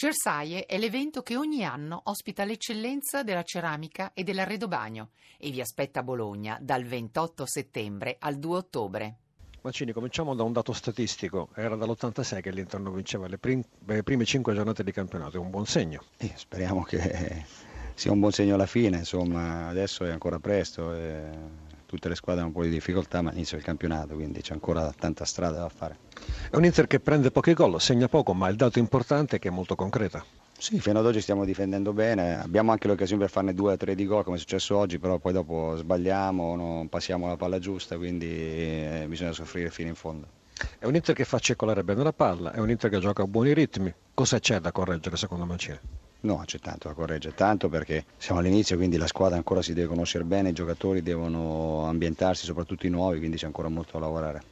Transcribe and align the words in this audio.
Cersaie 0.00 0.64
è 0.64 0.78
l'evento 0.78 1.20
che 1.20 1.36
ogni 1.36 1.62
anno 1.62 2.00
ospita 2.04 2.46
l'eccellenza 2.46 3.22
della 3.22 3.42
ceramica 3.42 4.12
e 4.14 4.24
dell'arredobagno 4.24 5.10
e 5.36 5.50
vi 5.50 5.60
aspetta 5.60 6.00
a 6.00 6.02
Bologna 6.02 6.56
dal 6.58 6.84
28 6.84 7.44
settembre 7.44 8.16
al 8.18 8.38
2 8.38 8.56
ottobre. 8.56 9.16
Mancini, 9.60 9.92
cominciamo 9.92 10.34
da 10.34 10.42
un 10.42 10.54
dato 10.54 10.72
statistico. 10.72 11.50
Era 11.54 11.76
dall'86 11.76 12.40
che 12.40 12.50
l'Inter 12.50 12.80
non 12.80 12.94
vinceva 12.94 13.28
le, 13.28 13.36
prim- 13.36 13.62
le 13.84 14.02
prime 14.02 14.24
cinque 14.24 14.54
giornate 14.54 14.82
di 14.82 14.90
campionato, 14.90 15.36
è 15.36 15.38
un 15.38 15.50
buon 15.50 15.66
segno. 15.66 16.02
Eh, 16.16 16.32
speriamo 16.34 16.82
che 16.82 17.44
sia 17.92 18.10
un 18.10 18.20
buon 18.20 18.32
segno 18.32 18.54
alla 18.54 18.64
fine, 18.64 18.96
insomma, 18.96 19.68
adesso 19.68 20.06
è 20.06 20.10
ancora 20.10 20.38
presto. 20.38 20.94
E 20.94 21.28
tutte 21.90 22.08
le 22.08 22.14
squadre 22.14 22.42
hanno 22.42 22.50
un 22.50 22.54
po' 22.54 22.62
di 22.62 22.70
difficoltà, 22.70 23.20
ma 23.20 23.32
inizia 23.32 23.58
il 23.58 23.64
campionato, 23.64 24.14
quindi 24.14 24.42
c'è 24.42 24.52
ancora 24.52 24.92
tanta 24.96 25.24
strada 25.24 25.58
da 25.58 25.68
fare. 25.68 25.96
È 26.48 26.54
un 26.54 26.64
Inter 26.64 26.86
che 26.86 27.00
prende 27.00 27.32
pochi 27.32 27.52
gol, 27.52 27.80
segna 27.80 28.06
poco, 28.06 28.32
ma 28.32 28.48
il 28.48 28.54
dato 28.54 28.78
importante 28.78 29.36
è 29.36 29.38
che 29.40 29.48
è 29.48 29.50
molto 29.50 29.74
concreta. 29.74 30.24
Sì, 30.56 30.78
fino 30.78 31.00
ad 31.00 31.06
oggi 31.06 31.20
stiamo 31.20 31.44
difendendo 31.44 31.92
bene, 31.92 32.40
abbiamo 32.40 32.70
anche 32.70 32.86
l'occasione 32.86 33.22
per 33.22 33.30
farne 33.30 33.54
due 33.54 33.72
o 33.72 33.76
tre 33.76 33.96
di 33.96 34.06
gol 34.06 34.22
come 34.22 34.36
è 34.36 34.38
successo 34.38 34.76
oggi, 34.76 35.00
però 35.00 35.18
poi 35.18 35.32
dopo 35.32 35.74
sbagliamo, 35.76 36.54
non 36.54 36.88
passiamo 36.88 37.26
la 37.26 37.36
palla 37.36 37.58
giusta, 37.58 37.96
quindi 37.96 38.28
eh, 38.28 39.06
bisogna 39.08 39.32
soffrire 39.32 39.70
fino 39.70 39.88
in 39.88 39.96
fondo. 39.96 40.28
È 40.78 40.84
un 40.84 40.94
Inter 40.94 41.14
che 41.14 41.24
fa 41.24 41.40
circolare 41.40 41.82
bene 41.82 42.04
la 42.04 42.12
palla, 42.12 42.52
è 42.52 42.60
un 42.60 42.70
Inter 42.70 42.88
che 42.88 43.00
gioca 43.00 43.22
a 43.22 43.26
buoni 43.26 43.52
ritmi. 43.52 43.92
Cosa 44.14 44.38
c'è 44.38 44.60
da 44.60 44.70
correggere 44.70 45.16
secondo 45.16 45.44
Mancini? 45.44 45.78
No, 46.22 46.42
c'è 46.44 46.58
tanto 46.58 46.88
da 46.88 46.94
correggere, 46.94 47.34
tanto 47.34 47.68
perché 47.68 48.04
siamo 48.18 48.40
all'inizio, 48.40 48.76
quindi 48.76 48.96
la 48.96 49.06
squadra 49.06 49.36
ancora 49.36 49.62
si 49.62 49.72
deve 49.72 49.88
conoscere 49.88 50.24
bene, 50.24 50.50
i 50.50 50.52
giocatori 50.52 51.02
devono 51.02 51.86
ambientarsi, 51.86 52.44
soprattutto 52.44 52.86
i 52.86 52.90
nuovi, 52.90 53.18
quindi 53.18 53.36
c'è 53.36 53.46
ancora 53.46 53.68
molto 53.68 53.92
da 53.98 54.04
lavorare. 54.04 54.42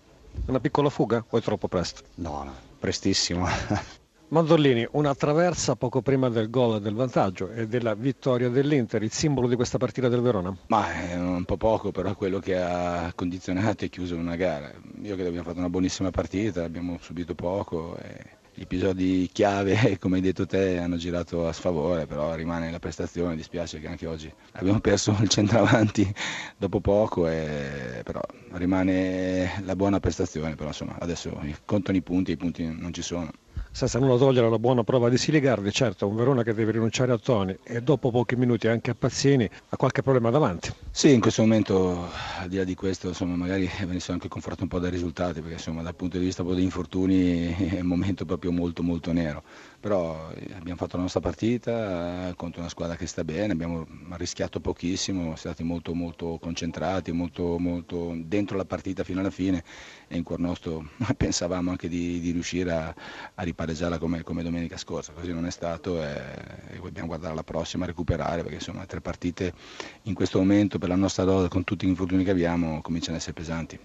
Una 0.46 0.60
piccola 0.60 0.88
fuga 0.88 1.24
o 1.28 1.36
è 1.36 1.40
troppo 1.42 1.68
presto? 1.68 2.02
No, 2.16 2.42
no 2.44 2.68
prestissimo. 2.78 3.46
Mandorlini, 4.30 4.86
una 4.92 5.14
traversa 5.14 5.74
poco 5.74 6.02
prima 6.02 6.28
del 6.28 6.50
gol 6.50 6.82
del 6.82 6.92
vantaggio 6.92 7.50
e 7.50 7.66
della 7.66 7.94
vittoria 7.94 8.50
dell'Inter, 8.50 9.02
il 9.02 9.10
simbolo 9.10 9.48
di 9.48 9.56
questa 9.56 9.78
partita 9.78 10.08
del 10.08 10.20
Verona? 10.20 10.54
Ma 10.66 10.92
è 10.92 11.14
un 11.14 11.44
po' 11.46 11.56
poco, 11.56 11.92
però 11.92 12.10
è 12.10 12.14
quello 12.14 12.38
che 12.38 12.60
ha 12.60 13.10
condizionato 13.14 13.86
e 13.86 13.88
chiuso 13.88 14.16
una 14.16 14.36
gara. 14.36 14.66
Io 14.66 15.14
credo 15.14 15.14
che 15.14 15.28
abbiamo 15.28 15.44
fatto 15.44 15.58
una 15.58 15.70
buonissima 15.70 16.10
partita, 16.10 16.62
abbiamo 16.62 16.98
subito 17.00 17.34
poco. 17.34 17.96
E 17.96 18.36
gli 18.58 18.62
episodi 18.62 19.30
chiave, 19.32 19.98
come 20.00 20.16
hai 20.16 20.22
detto 20.22 20.44
te, 20.44 20.78
hanno 20.78 20.96
girato 20.96 21.46
a 21.46 21.52
sfavore, 21.52 22.06
però 22.06 22.34
rimane 22.34 22.72
la 22.72 22.80
prestazione, 22.80 23.36
dispiace 23.36 23.78
che 23.78 23.86
anche 23.86 24.04
oggi 24.04 24.32
abbiamo 24.52 24.80
perso 24.80 25.16
il 25.20 25.28
centravanti 25.28 26.12
dopo 26.58 26.80
poco, 26.80 27.28
e, 27.28 28.00
però 28.02 28.20
rimane 28.54 29.62
la 29.64 29.76
buona 29.76 30.00
prestazione, 30.00 30.56
però 30.56 30.70
insomma 30.70 30.96
adesso 30.98 31.40
contano 31.64 31.98
i 31.98 32.02
punti, 32.02 32.32
i 32.32 32.36
punti 32.36 32.66
non 32.66 32.92
ci 32.92 33.02
sono 33.02 33.30
senza 33.70 33.98
nulla 33.98 34.16
togliere 34.16 34.48
la 34.48 34.58
buona 34.58 34.82
prova 34.82 35.08
di 35.08 35.16
Siligardi, 35.18 35.70
certo 35.70 36.08
un 36.08 36.16
Verona 36.16 36.42
che 36.42 36.54
deve 36.54 36.72
rinunciare 36.72 37.12
a 37.12 37.18
Toni 37.18 37.56
e 37.62 37.80
dopo 37.82 38.10
pochi 38.10 38.34
minuti 38.34 38.66
anche 38.66 38.90
a 38.90 38.94
Pazzini 38.94 39.48
ha 39.68 39.76
qualche 39.76 40.02
problema 40.02 40.30
davanti. 40.30 40.72
Sì, 40.90 41.12
in 41.12 41.20
questo 41.20 41.42
momento 41.42 42.08
al 42.40 42.48
di 42.48 42.56
là 42.56 42.64
di 42.64 42.74
questo 42.74 43.08
insomma, 43.08 43.36
magari 43.36 43.70
venisse 43.86 44.10
anche 44.10 44.28
confortato 44.28 44.64
un 44.64 44.68
po' 44.68 44.78
dai 44.78 44.90
risultati 44.90 45.40
perché 45.40 45.56
insomma, 45.56 45.82
dal 45.82 45.94
punto 45.94 46.18
di 46.18 46.24
vista 46.24 46.42
degli 46.42 46.60
infortuni 46.60 47.54
è 47.76 47.80
un 47.80 47.86
momento 47.86 48.24
proprio 48.24 48.50
molto 48.50 48.82
molto 48.82 49.12
nero, 49.12 49.42
però 49.78 50.30
eh, 50.34 50.54
abbiamo 50.54 50.78
fatto 50.78 50.96
la 50.96 51.02
nostra 51.02 51.20
partita 51.20 52.32
contro 52.36 52.60
una 52.60 52.70
squadra 52.70 52.96
che 52.96 53.06
sta 53.06 53.22
bene, 53.22 53.52
abbiamo 53.52 53.86
rischiato 54.12 54.60
pochissimo, 54.60 55.20
siamo 55.20 55.36
stati 55.36 55.62
molto 55.62 55.94
molto 55.94 56.38
concentrati, 56.40 57.12
molto, 57.12 57.58
molto 57.58 58.14
dentro 58.16 58.56
la 58.56 58.64
partita 58.64 59.04
fino 59.04 59.20
alla 59.20 59.30
fine 59.30 59.62
e 60.08 60.16
in 60.16 60.22
cuor 60.22 60.40
nostro 60.40 60.88
pensavamo 61.16 61.70
anche 61.70 61.88
di, 61.88 62.18
di 62.18 62.30
riuscire 62.30 62.72
a, 62.72 62.94
a 63.34 63.42
riparare 63.42 63.57
pareggiarla 63.58 63.98
come, 63.98 64.22
come, 64.22 64.44
domenica 64.44 64.76
scorsa, 64.76 65.10
così 65.12 65.32
non 65.32 65.44
è 65.44 65.50
stato 65.50 66.00
e, 66.00 66.06
e 66.70 66.78
dobbiamo 66.80 67.08
guardare 67.08 67.34
la 67.34 67.42
prossima, 67.42 67.86
recuperare 67.86 68.42
perché 68.42 68.54
insomma 68.54 68.86
tre 68.86 69.00
partite 69.00 69.52
in 70.02 70.14
questo 70.14 70.38
momento 70.38 70.78
per 70.78 70.88
la 70.88 70.94
nostra 70.94 71.24
dose 71.24 71.48
con 71.48 71.64
tutti 71.64 71.84
gli 71.84 71.88
infortuni 71.88 72.22
che 72.22 72.30
abbiamo 72.30 72.80
cominciano 72.82 73.16
ad 73.16 73.20
essere 73.20 73.34
pesanti. 73.34 73.78